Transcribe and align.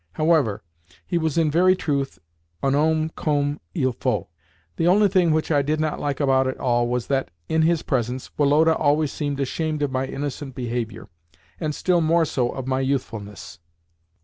However, 0.13 0.63
he 1.05 1.19
was 1.19 1.37
in 1.37 1.51
very 1.51 1.75
truth 1.75 2.17
un 2.63 2.73
homme 2.73 3.09
comme 3.11 3.59
il 3.75 3.91
faut. 3.91 4.29
The 4.77 4.87
only 4.87 5.07
thing 5.07 5.29
which 5.29 5.51
I 5.51 5.61
did 5.61 5.79
not 5.79 5.99
like 5.99 6.19
about 6.19 6.47
it 6.47 6.57
all 6.59 6.87
was 6.87 7.05
that, 7.05 7.29
in 7.47 7.61
his 7.61 7.83
presence, 7.83 8.31
Woloda 8.35 8.75
always 8.75 9.11
seemed 9.11 9.39
ashamed 9.39 9.83
of 9.83 9.91
my 9.91 10.07
innocent 10.07 10.55
behaviour, 10.55 11.07
and 11.59 11.75
still 11.75 12.01
more 12.01 12.25
so 12.25 12.49
of 12.49 12.65
my 12.65 12.79
youthfulness. 12.79 13.59